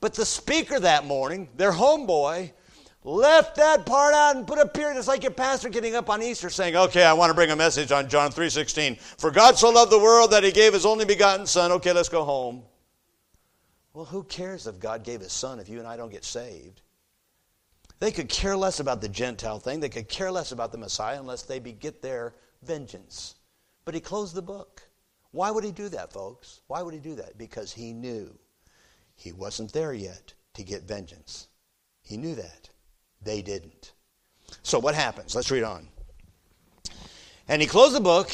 [0.00, 2.52] But the speaker that morning, their homeboy,
[3.02, 4.98] left that part out and put a period.
[4.98, 7.56] It's like your pastor getting up on Easter saying, "Okay, I want to bring a
[7.56, 8.96] message on John 3:16.
[8.96, 11.72] For God so loved the world that he gave his only begotten son.
[11.72, 12.64] Okay, let's go home."
[13.94, 16.82] Well, who cares if God gave his son if you and I don't get saved?
[18.00, 19.80] They could care less about the Gentile thing.
[19.80, 23.36] They could care less about the Messiah unless they get their vengeance.
[23.84, 24.82] But he closed the book.
[25.30, 26.60] Why would he do that, folks?
[26.66, 27.38] Why would he do that?
[27.38, 28.36] Because he knew
[29.14, 31.48] he wasn't there yet to get vengeance.
[32.02, 32.70] He knew that.
[33.22, 33.92] They didn't.
[34.62, 35.34] So what happens?
[35.34, 35.88] Let's read on.
[37.48, 38.30] And he closed the book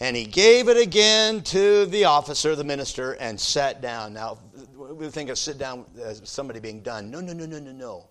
[0.00, 4.12] and he gave it again to the officer, the minister, and sat down.
[4.12, 4.38] Now,
[4.76, 7.10] we think of sit down as somebody being done.
[7.10, 8.08] No, no, no, no, no, no.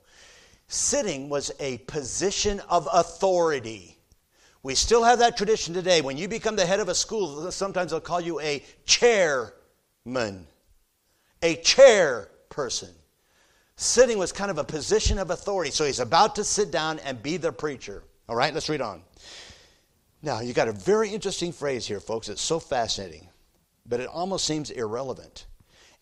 [0.67, 3.96] Sitting was a position of authority.
[4.67, 6.01] We still have that tradition today.
[6.01, 10.45] When you become the head of a school, sometimes they'll call you a chairman,
[11.41, 12.91] a chairperson.
[13.77, 15.71] Sitting was kind of a position of authority.
[15.71, 18.03] So he's about to sit down and be the preacher.
[18.27, 19.03] All right, let's read on.
[20.21, 22.27] Now, you got a very interesting phrase here, folks.
[22.27, 23.29] It's so fascinating,
[23.85, 25.45] but it almost seems irrelevant.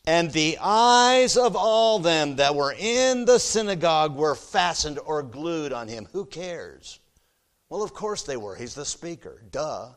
[0.08, 5.71] And the eyes of all them that were in the synagogue were fastened or glued
[5.71, 6.08] on him.
[6.13, 6.99] Who cares?
[7.69, 8.56] Well, of course they were.
[8.56, 9.41] He's the speaker.
[9.51, 9.89] Duh.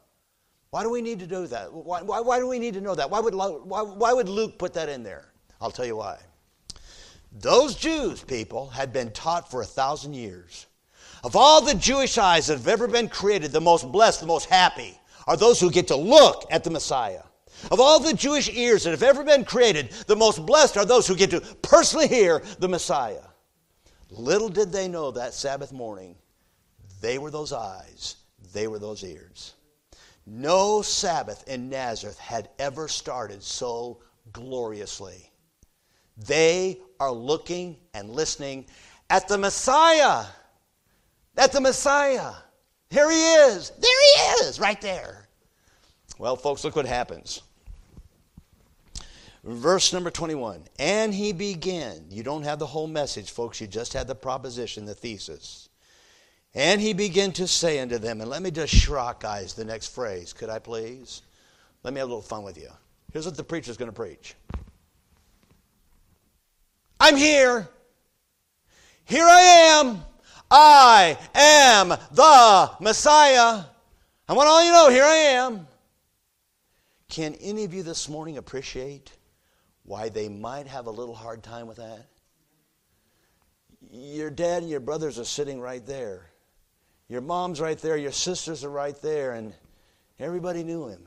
[0.70, 1.72] Why do we need to do that?
[1.72, 3.10] Why, why, why do we need to know that?
[3.10, 5.32] Why would, why, why would Luke put that in there?
[5.60, 6.18] I'll tell you why.
[7.32, 10.66] Those Jews, people, had been taught for a thousand years.
[11.24, 14.46] Of all the Jewish eyes that have ever been created, the most blessed, the most
[14.46, 17.22] happy are those who get to look at the Messiah.
[17.70, 21.06] Of all the Jewish ears that have ever been created, the most blessed are those
[21.06, 23.24] who get to personally hear the Messiah.
[24.10, 26.14] Little did they know that Sabbath morning,
[27.00, 28.16] they were those eyes,
[28.52, 29.54] they were those ears.
[30.26, 35.30] No Sabbath in Nazareth had ever started so gloriously.
[36.26, 38.66] They are looking and listening
[39.08, 40.26] at the Messiah.
[41.36, 42.32] At the Messiah.
[42.90, 43.70] Here he is.
[43.70, 45.28] There he is, right there.
[46.18, 47.42] Well, folks, look what happens.
[49.44, 50.64] Verse number 21.
[50.78, 52.06] And he began.
[52.10, 53.60] You don't have the whole message, folks.
[53.60, 55.67] You just had the proposition, the thesis.
[56.58, 59.94] And he began to say unto them, and let me just shock eyes the next
[59.94, 61.22] phrase, could I please?
[61.84, 62.68] Let me have a little fun with you.
[63.12, 64.34] Here's what the preacher's going to preach
[66.98, 67.68] I'm here.
[69.04, 70.00] Here I am.
[70.50, 73.62] I am the Messiah.
[74.28, 75.68] I want all you know, here I am.
[77.08, 79.12] Can any of you this morning appreciate
[79.84, 82.06] why they might have a little hard time with that?
[83.92, 86.27] Your dad and your brothers are sitting right there.
[87.08, 89.54] Your mom's right there, your sisters are right there, and
[90.18, 91.06] everybody knew him.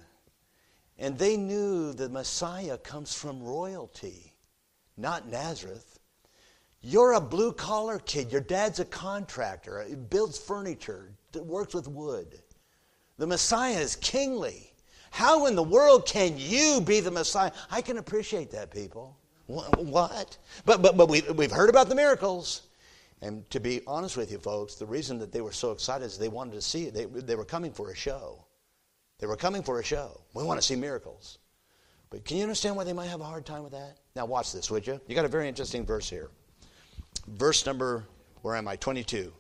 [0.97, 4.33] And they knew the Messiah comes from royalty,
[4.97, 5.99] not Nazareth.
[6.81, 8.31] You're a blue collar kid.
[8.31, 12.39] Your dad's a contractor, he builds furniture, works with wood.
[13.17, 14.73] The Messiah is kingly.
[15.11, 17.51] How in the world can you be the Messiah?
[17.69, 19.17] I can appreciate that, people.
[19.45, 20.37] What?
[20.65, 22.63] But, but, but we, we've heard about the miracles.
[23.21, 26.17] And to be honest with you, folks, the reason that they were so excited is
[26.17, 26.93] they wanted to see it.
[26.93, 28.45] They, they were coming for a show.
[29.19, 30.21] They were coming for a show.
[30.33, 31.37] We want to see miracles.
[32.09, 33.97] But can you understand why they might have a hard time with that?
[34.15, 34.99] Now, watch this, would you?
[35.07, 36.29] You got a very interesting verse here.
[37.27, 38.05] Verse number,
[38.41, 38.75] where am I?
[38.75, 39.31] 22.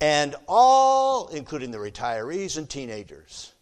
[0.00, 3.52] And all, including the retirees and teenagers,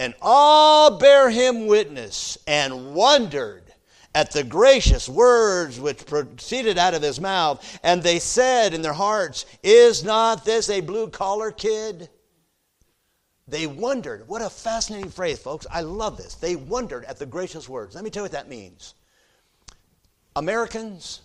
[0.00, 3.69] and all bear him witness and wondered
[4.14, 7.78] at the gracious words which proceeded out of his mouth.
[7.82, 12.08] And they said in their hearts, Is not this a blue collar kid?
[13.46, 14.28] They wondered.
[14.28, 15.66] What a fascinating phrase, folks.
[15.70, 16.34] I love this.
[16.34, 17.94] They wondered at the gracious words.
[17.94, 18.94] Let me tell you what that means.
[20.36, 21.22] Americans,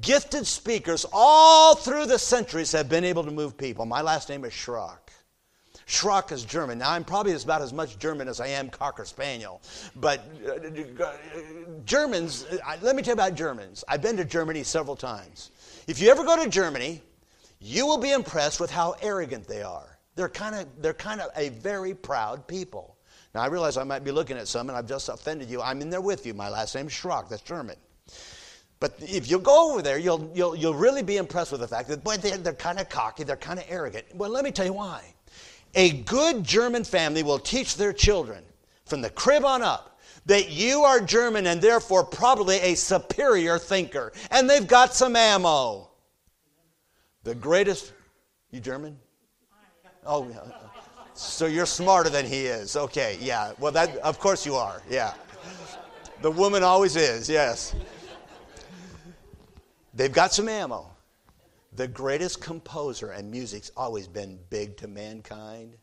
[0.00, 3.84] gifted speakers all through the centuries have been able to move people.
[3.84, 5.09] My last name is Schrock.
[5.90, 6.78] Schrock is German.
[6.78, 9.60] Now, I'm probably about as much German as I am Cocker Spaniel.
[9.96, 11.10] But uh,
[11.84, 13.82] Germans, uh, let me tell you about Germans.
[13.88, 15.50] I've been to Germany several times.
[15.88, 17.02] If you ever go to Germany,
[17.58, 19.98] you will be impressed with how arrogant they are.
[20.14, 22.96] They're kind of, they're kind of a very proud people.
[23.34, 25.60] Now, I realize I might be looking at some and I've just offended you.
[25.60, 26.34] I'm in there with you.
[26.34, 27.28] My last name is Schrock.
[27.28, 27.76] That's German.
[28.78, 31.88] But if you go over there, you'll, you'll, you'll really be impressed with the fact
[31.88, 34.06] that, boy, they're, they're kind of cocky, they're kind of arrogant.
[34.14, 35.14] Well, let me tell you why.
[35.74, 38.42] A good German family will teach their children
[38.84, 44.12] from the crib on up that you are German and therefore probably a superior thinker.
[44.30, 45.90] And they've got some ammo.
[47.24, 47.92] The greatest.
[48.50, 48.98] You German?
[50.06, 50.28] Oh.
[51.14, 52.76] So you're smarter than he is.
[52.76, 53.52] Okay, yeah.
[53.58, 54.82] Well, that, of course you are.
[54.88, 55.14] Yeah.
[56.22, 57.74] The woman always is, yes.
[59.94, 60.89] They've got some ammo.
[61.80, 65.78] The greatest composer, and music's always been big to mankind.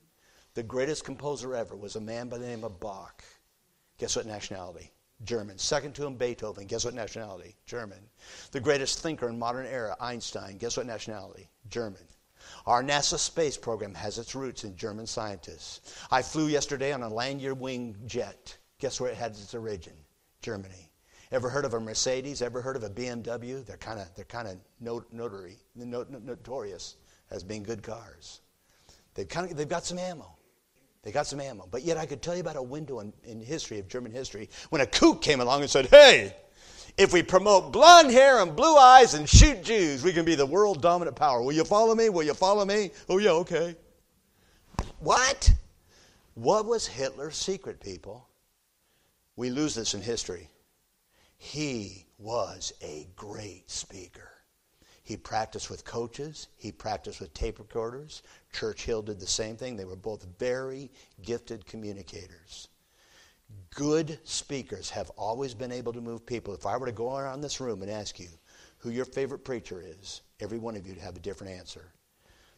[0.53, 3.23] The greatest composer ever was a man by the name of Bach.
[3.97, 4.91] Guess what nationality?
[5.23, 5.57] German.
[5.57, 6.67] Second to him, Beethoven.
[6.67, 7.55] Guess what nationality?
[7.65, 7.97] German.
[8.51, 10.59] The greatest thinker in modern era, Einstein.
[10.59, 11.49] Guess what nationality?
[11.71, 12.07] German.
[12.67, 15.97] Our NASA space program has its roots in German scientists.
[16.11, 18.55] I flew yesterday on a Lanyard wing jet.
[18.77, 19.97] Guess where it had its origin?
[20.43, 20.86] Germany.
[21.31, 22.41] Ever heard of a Mercedes?
[22.41, 23.65] Ever heard of a BMW?
[23.65, 24.57] They're kind of they're kind of
[25.11, 26.95] notary, notorious
[27.31, 28.41] as being good cars.
[29.13, 30.37] They've kind of they've got some ammo.
[31.03, 31.67] They got some ammo.
[31.69, 34.49] But yet I could tell you about a window in, in history of German history
[34.69, 36.35] when a kook came along and said, "Hey,
[36.97, 40.45] if we promote blonde hair and blue eyes and shoot Jews, we can be the
[40.45, 41.41] world dominant power.
[41.41, 42.09] Will you follow me?
[42.09, 42.91] Will you follow me?
[43.07, 43.75] Oh yeah, okay.
[44.99, 45.51] What?
[46.33, 48.27] What was Hitler's secret, people?
[49.35, 50.49] We lose this in history.
[51.37, 54.31] He was a great speaker.
[55.03, 58.23] He practiced with coaches, he practiced with tape recorders.
[58.51, 59.77] Churchill did the same thing.
[59.77, 62.67] They were both very gifted communicators.
[63.73, 66.53] Good speakers have always been able to move people.
[66.53, 68.27] If I were to go around this room and ask you
[68.79, 71.93] who your favorite preacher is, every one of you would have a different answer.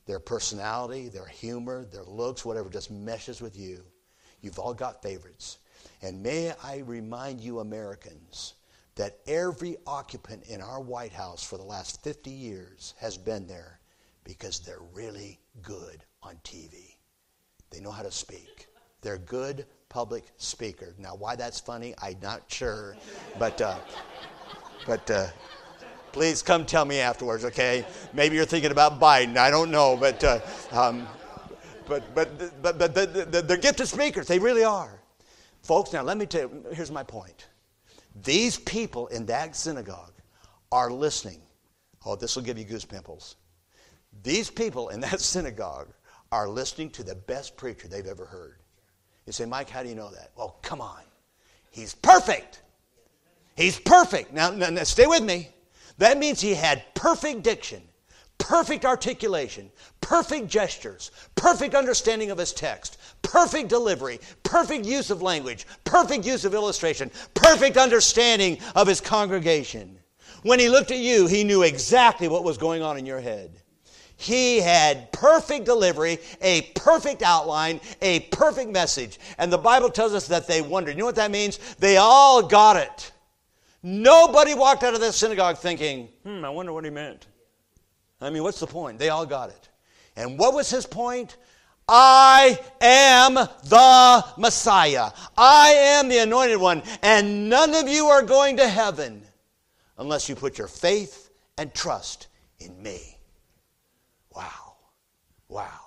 [0.08, 3.84] Their personality, their humor, their looks, whatever just meshes with you.
[4.42, 5.60] You've all got favorites.
[6.02, 8.56] And may I remind you, Americans,
[9.00, 13.80] that every occupant in our White House for the last 50 years has been there
[14.26, 16.98] because they're really good on TV.
[17.72, 18.68] They know how to speak.
[19.00, 20.96] They're good public speakers.
[21.00, 22.98] Now, why that's funny, I'm not sure,
[23.40, 23.78] but uh,
[24.86, 25.28] but uh,
[26.12, 27.86] please come tell me afterwards, okay?
[28.12, 29.38] Maybe you're thinking about Biden.
[29.38, 30.42] I don't know, but uh,
[30.74, 31.08] um,
[31.88, 34.28] but but but, but the, the, they're gifted speakers.
[34.28, 35.00] They really are,
[35.64, 35.94] folks.
[35.94, 36.66] Now, let me tell you.
[36.74, 37.49] Here's my point.
[38.24, 40.14] These people in that synagogue
[40.72, 41.42] are listening.
[42.06, 43.36] Oh, this will give you goose pimples.
[44.24, 45.90] These people in that synagogue
[46.32, 48.60] are listening to the best preacher they've ever heard.
[49.26, 50.32] You say, Mike, how do you know that?
[50.36, 51.02] Well, come on.
[51.72, 52.62] He's perfect.
[53.56, 54.34] He's perfect.
[54.34, 55.50] Now, now, stay with me.
[55.98, 57.82] That means he had perfect diction
[58.40, 59.70] perfect articulation,
[60.02, 66.46] perfect gestures, perfect understanding of his text, perfect delivery, perfect use of language, perfect use
[66.46, 70.00] of illustration, perfect understanding of his congregation.
[70.42, 73.62] When he looked at you, he knew exactly what was going on in your head.
[74.16, 79.18] He had perfect delivery, a perfect outline, a perfect message.
[79.38, 80.92] And the Bible tells us that they wondered.
[80.92, 81.58] You know what that means?
[81.76, 83.12] They all got it.
[83.82, 87.28] Nobody walked out of this synagogue thinking, hmm, I wonder what he meant.
[88.22, 89.00] I mean, what's the point?
[89.00, 89.70] They all got it.
[90.16, 91.38] And what was his point?
[91.88, 95.12] I am the Messiah.
[95.38, 96.84] I am the anointed one.
[97.02, 99.24] And none of you are going to heaven
[99.98, 102.28] unless you put your faith and trust
[102.60, 103.18] in me.
[104.36, 104.76] Wow.
[105.48, 105.80] Wow.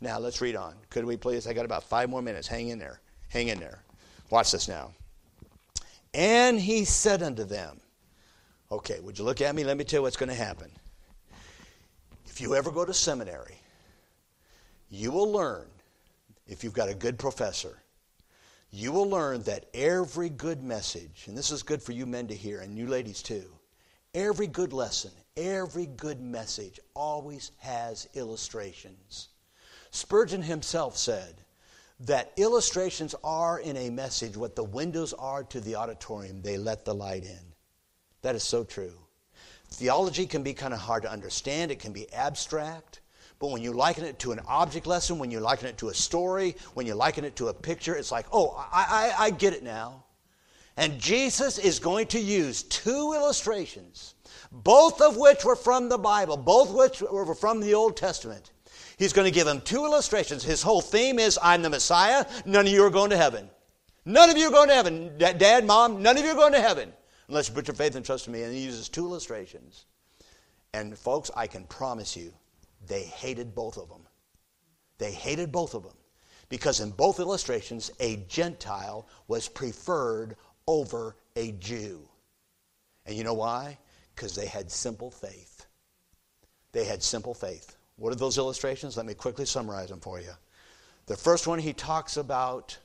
[0.00, 0.74] Now let's read on.
[0.90, 1.46] Could we please?
[1.46, 2.48] I got about five more minutes.
[2.48, 3.00] Hang in there.
[3.28, 3.82] Hang in there.
[4.30, 4.92] Watch this now.
[6.14, 7.80] And he said unto them,
[8.70, 9.64] Okay, would you look at me?
[9.64, 10.70] Let me tell you what's going to happen.
[12.38, 13.56] If you ever go to seminary,
[14.90, 15.66] you will learn,
[16.46, 17.82] if you've got a good professor,
[18.70, 22.36] you will learn that every good message, and this is good for you men to
[22.36, 23.42] hear, and you ladies too,
[24.14, 29.30] every good lesson, every good message always has illustrations.
[29.90, 31.42] Spurgeon himself said
[31.98, 36.84] that illustrations are in a message what the windows are to the auditorium, they let
[36.84, 37.52] the light in.
[38.22, 38.94] That is so true.
[39.70, 43.00] Theology can be kind of hard to understand, it can be abstract,
[43.38, 45.94] But when you liken it to an object lesson, when you liken it to a
[45.94, 49.52] story, when you liken it to a picture, it's like, oh, I, I, I get
[49.52, 50.04] it now.
[50.76, 54.14] And Jesus is going to use two illustrations,
[54.50, 58.52] both of which were from the Bible, both which were from the Old Testament.
[58.96, 60.42] He's going to give them two illustrations.
[60.42, 63.48] His whole theme is I'm the Messiah, none of you are going to heaven.
[64.04, 65.18] None of you are going to heaven.
[65.18, 66.92] Dad, mom, none of you are going to heaven
[67.28, 68.42] unless you put your faith and trust in me.
[68.42, 69.86] And he uses two illustrations.
[70.74, 72.32] And folks, I can promise you,
[72.86, 74.02] they hated both of them.
[74.98, 75.96] They hated both of them.
[76.48, 82.08] Because in both illustrations, a Gentile was preferred over a Jew.
[83.06, 83.78] And you know why?
[84.14, 85.66] Because they had simple faith.
[86.72, 87.76] They had simple faith.
[87.96, 88.96] What are those illustrations?
[88.96, 90.32] Let me quickly summarize them for you.
[91.06, 92.76] The first one, he talks about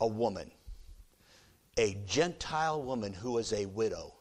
[0.00, 0.50] a woman,
[1.80, 4.12] a Gentile woman who was a widow.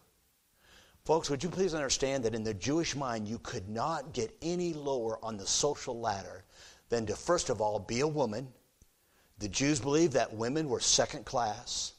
[1.03, 4.73] Folks, would you please understand that in the Jewish mind, you could not get any
[4.73, 6.45] lower on the social ladder
[6.87, 8.47] than to, first of all, be a woman.
[9.39, 11.95] The Jews believed that women were second class,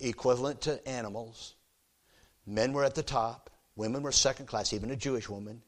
[0.00, 1.54] equivalent to animals.
[2.44, 5.62] Men were at the top, women were second class, even a Jewish woman.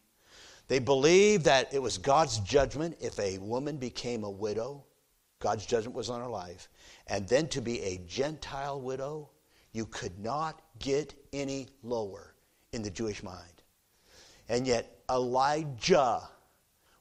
[0.66, 4.84] They believed that it was God's judgment if a woman became a widow.
[5.40, 6.68] God's judgment was on her life.
[7.06, 9.30] And then to be a Gentile widow,
[9.72, 12.34] you could not get any lower
[12.72, 13.62] in the Jewish mind.
[14.48, 16.22] And yet, Elijah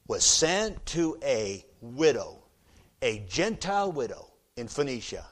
[0.08, 2.42] was sent to a widow,
[3.02, 5.24] a Gentile widow in Phoenicia,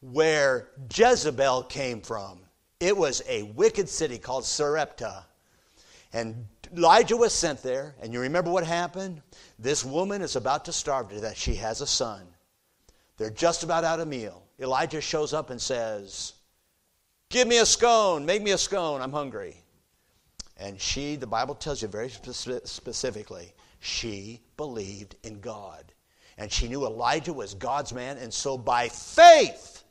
[0.00, 2.40] where Jezebel came from.
[2.80, 5.24] It was a wicked city called Sarepta.
[6.12, 6.46] And
[6.76, 9.22] Elijah was sent there, and you remember what happened?
[9.58, 11.36] This woman is about to starve to death.
[11.36, 12.26] She has a son.
[13.16, 14.44] They're just about out of meal.
[14.60, 16.34] Elijah shows up and says,
[17.30, 18.24] Give me a scone.
[18.24, 19.02] Make me a scone.
[19.02, 19.56] I'm hungry.
[20.56, 25.92] And she, the Bible tells you very specifically, she believed in God.
[26.36, 28.16] And she knew Elijah was God's man.
[28.18, 29.84] And so by faith,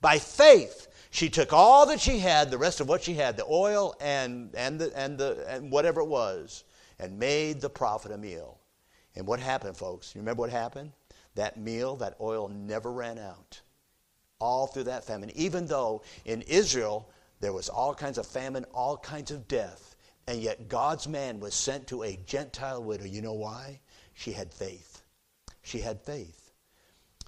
[0.00, 3.46] by faith, she took all that she had, the rest of what she had, the
[3.46, 6.64] oil and, and, the, and, the, and whatever it was,
[6.98, 8.58] and made the prophet a meal.
[9.16, 10.14] And what happened, folks?
[10.14, 10.92] You remember what happened?
[11.34, 13.60] That meal, that oil never ran out
[14.40, 15.30] all through that famine.
[15.34, 17.08] Even though in Israel
[17.40, 19.96] there was all kinds of famine, all kinds of death,
[20.26, 23.04] and yet God's man was sent to a Gentile widow.
[23.04, 23.80] You know why?
[24.14, 25.02] She had faith.
[25.62, 26.52] She had faith.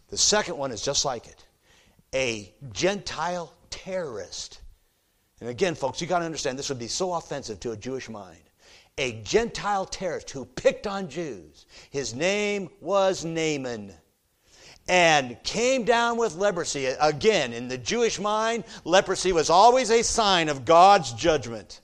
[0.09, 1.45] The second one is just like it
[2.13, 3.53] a Gentile
[3.85, 4.61] terrorist.
[5.41, 8.09] And again, folks, you got to understand this would be so offensive to a Jewish
[8.09, 8.43] mind.
[8.99, 11.67] A Gentile terrorist who picked on Jews.
[11.91, 13.95] His name was Naaman
[14.89, 16.87] and came down with leprosy.
[16.87, 21.81] Again, in the Jewish mind, leprosy was always a sign of God's judgment.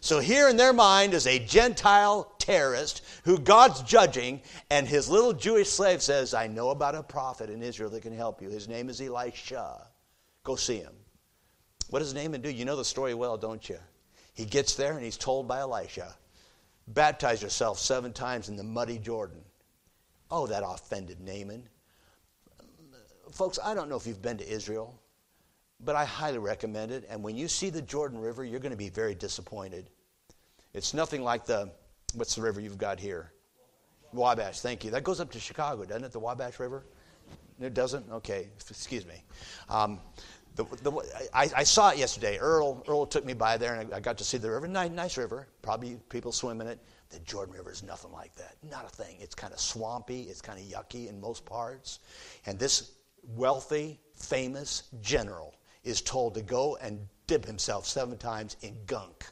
[0.00, 4.40] So here in their mind is a Gentile terrorist who God's judging,
[4.70, 8.14] and his little Jewish slave says, I know about a prophet in Israel that can
[8.14, 8.48] help you.
[8.48, 9.88] His name is Elisha.
[10.44, 10.99] Go see him.
[11.90, 12.50] What does Naaman do?
[12.50, 13.78] You know the story well, don't you?
[14.34, 16.14] He gets there and he's told by Elisha,
[16.88, 19.42] baptize yourself seven times in the muddy Jordan.
[20.30, 21.68] Oh, that offended Naaman
[23.32, 25.00] folks, I don't know if you've been to Israel,
[25.80, 27.06] but I highly recommend it.
[27.08, 29.90] And when you see the Jordan River, you're going to be very disappointed.
[30.74, 31.70] It's nothing like the,
[32.14, 33.32] what's the river you've got here?
[34.12, 34.90] Wabash, thank you.
[34.90, 36.84] That goes up to Chicago, doesn't it, the Wabash River?
[37.60, 38.10] It doesn't?
[38.10, 39.22] Okay, excuse me.
[39.68, 40.00] Um,
[40.64, 42.38] the, the, I, I, saw it yesterday.
[42.38, 44.66] Earl, Earl took me by there, and I, I got to see the river.
[44.66, 45.48] Nice, nice river.
[45.62, 46.78] Probably people swim in it.
[47.10, 48.56] The Jordan River is nothing like that.
[48.70, 49.16] Not a thing.
[49.20, 50.22] It's kind of swampy.
[50.22, 52.00] It's kind of yucky in most parts.
[52.46, 52.92] And this
[53.34, 55.54] wealthy, famous general
[55.84, 59.24] is told to go and dip himself seven times in gunk.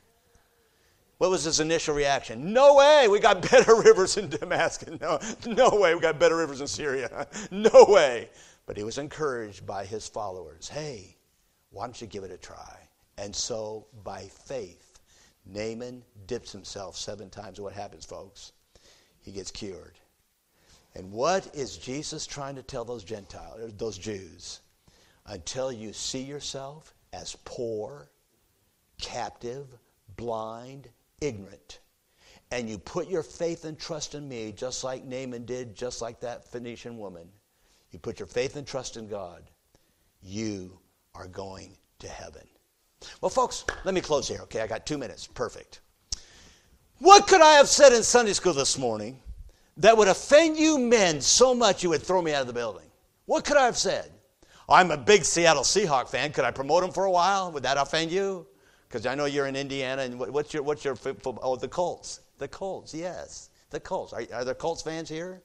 [1.18, 2.52] What was his initial reaction?
[2.52, 4.98] No way, we got better rivers in Damascus.
[5.00, 7.26] No, no way, we got better rivers in Syria.
[7.50, 8.30] No way.
[8.66, 10.68] But he was encouraged by his followers.
[10.68, 11.16] Hey,
[11.70, 12.78] why don't you give it a try?
[13.18, 15.00] And so, by faith,
[15.44, 17.60] Naaman dips himself seven times.
[17.60, 18.52] What happens, folks?
[19.20, 19.98] He gets cured.
[20.94, 24.60] And what is Jesus trying to tell those Gentiles, those Jews?
[25.26, 28.08] Until you see yourself as poor,
[29.00, 29.66] captive,
[30.16, 30.88] blind,
[31.20, 31.80] ignorant,
[32.50, 36.20] and you put your faith and trust in me, just like Naaman did, just like
[36.20, 37.28] that Phoenician woman,
[37.90, 39.42] you put your faith and trust in God,
[40.22, 40.78] you
[41.18, 42.46] are going to heaven.
[43.20, 44.60] Well, folks, let me close here, okay?
[44.60, 45.26] I got two minutes.
[45.26, 45.80] Perfect.
[46.98, 49.20] What could I have said in Sunday school this morning
[49.76, 52.86] that would offend you men so much you would throw me out of the building?
[53.26, 54.10] What could I have said?
[54.68, 56.32] I'm a big Seattle Seahawk fan.
[56.32, 57.50] Could I promote him for a while?
[57.52, 58.46] Would that offend you?
[58.88, 60.96] Because I know you're in Indiana, and what's your what's your
[61.42, 62.20] oh the Colts?
[62.38, 63.50] The Colts, yes.
[63.70, 64.12] The Colts.
[64.12, 65.42] Are, are there Colts fans here?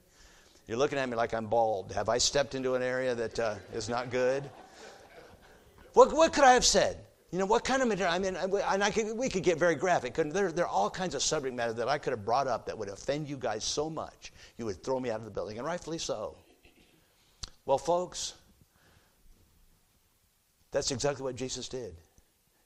[0.67, 1.91] You're looking at me like I'm bald.
[1.91, 4.49] Have I stepped into an area that uh, is not good?
[5.93, 6.97] What, what could I have said?
[7.31, 8.13] You know, what kind of material?
[8.13, 10.13] I mean, and I could, we could get very graphic.
[10.13, 12.77] There, there are all kinds of subject matter that I could have brought up that
[12.77, 15.65] would offend you guys so much, you would throw me out of the building, and
[15.65, 16.37] rightfully so.
[17.65, 18.33] Well, folks,
[20.71, 21.95] that's exactly what Jesus did.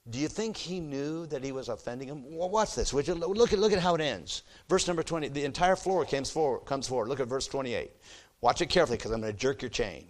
[0.09, 2.23] Do you think he knew that he was offending him?
[2.25, 2.93] Well, watch this.
[2.93, 4.43] Would you look at look at how it ends.
[4.69, 5.27] Verse number 20.
[5.29, 6.33] The entire floor comes.
[6.65, 7.09] Comes forward.
[7.09, 7.91] Look at verse 28.
[8.39, 10.07] Watch it carefully because I'm going to jerk your chain.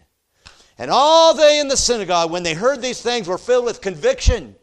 [0.77, 4.55] And all they in the synagogue, when they heard these things, were filled with conviction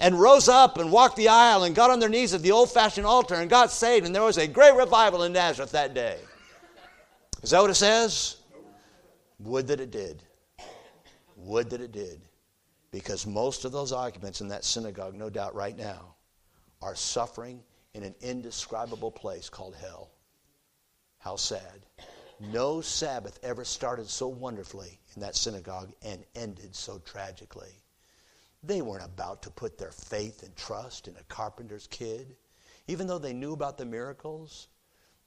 [0.00, 2.70] and rose up and walked the aisle and got on their knees at the old
[2.70, 4.06] fashioned altar and got saved.
[4.06, 6.18] And there was a great revival in Nazareth that day.
[7.42, 8.36] Is that what it says?
[9.38, 10.22] Would that it did.
[11.36, 12.20] Would that it did.
[12.90, 16.16] Because most of those occupants in that synagogue, no doubt right now,
[16.82, 17.62] are suffering
[17.94, 20.10] in an indescribable place called hell.
[21.18, 21.86] How sad.
[22.52, 27.82] No Sabbath ever started so wonderfully in that synagogue and ended so tragically.
[28.62, 32.36] They weren't about to put their faith and trust in a carpenter's kid,
[32.86, 34.68] even though they knew about the miracles.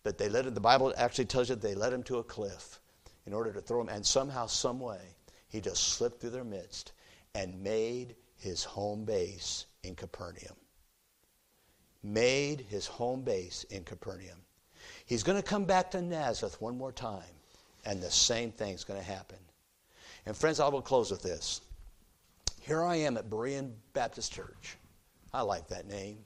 [0.03, 2.79] But they led him, the Bible actually tells you they led him to a cliff
[3.25, 3.89] in order to throw him.
[3.89, 5.01] And somehow, some way,
[5.47, 6.93] he just slipped through their midst
[7.35, 10.55] and made his home base in Capernaum.
[12.01, 14.39] Made his home base in Capernaum.
[15.05, 17.23] He's going to come back to Nazareth one more time,
[17.85, 19.37] and the same thing's going to happen.
[20.25, 21.61] And friends, I will close with this.
[22.61, 24.77] Here I am at Berean Baptist Church.
[25.33, 26.19] I like that name.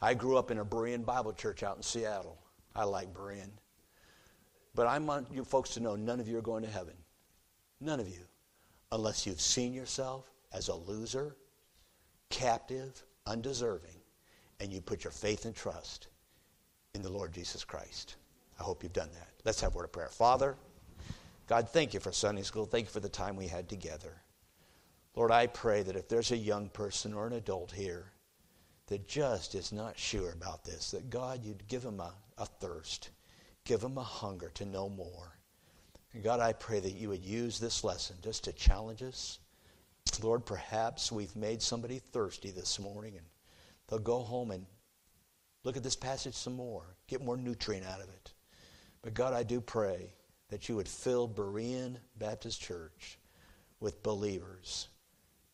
[0.00, 2.38] I grew up in a Berean Bible church out in Seattle.
[2.76, 3.50] I like Berean.
[4.74, 6.94] But I want you folks to know none of you are going to heaven.
[7.80, 8.20] None of you.
[8.92, 11.36] Unless you've seen yourself as a loser,
[12.30, 14.00] captive, undeserving,
[14.60, 16.08] and you put your faith and trust
[16.94, 18.16] in the Lord Jesus Christ.
[18.58, 19.28] I hope you've done that.
[19.44, 20.08] Let's have a word of prayer.
[20.08, 20.56] Father,
[21.48, 22.66] God, thank you for Sunday school.
[22.66, 24.22] Thank you for the time we had together.
[25.16, 28.12] Lord, I pray that if there's a young person or an adult here
[28.86, 33.10] that just is not sure about this, that God, you'd give them a, a thirst,
[33.64, 35.38] give them a hunger to know more.
[36.12, 39.40] And God, I pray that you would use this lesson just to challenge us
[40.22, 43.26] Lord, perhaps we've made somebody thirsty this morning and
[43.86, 44.66] they'll go home and
[45.64, 48.32] look at this passage some more, get more nutrient out of it.
[49.02, 50.12] But God, I do pray
[50.50, 53.18] that you would fill Berean Baptist Church
[53.80, 54.88] with believers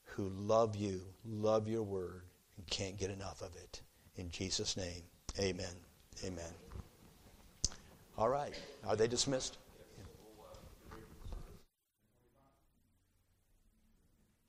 [0.04, 2.22] who love you, love your word,
[2.56, 3.80] and can't get enough of it.
[4.16, 5.02] In Jesus' name,
[5.38, 5.74] amen.
[6.24, 6.52] Amen.
[8.16, 8.54] All right.
[8.86, 9.58] Are they dismissed?